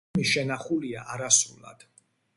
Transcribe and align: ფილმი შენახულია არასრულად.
ფილმი 0.09 0.23
შენახულია 0.29 1.05
არასრულად. 1.17 1.89